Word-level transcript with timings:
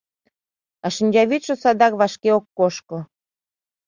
А 0.85 0.87
шинчавӱдшӧ 0.95 1.53
садак 1.63 1.93
вашке 1.99 2.29
ок 2.37 2.45
кошко. 2.57 2.97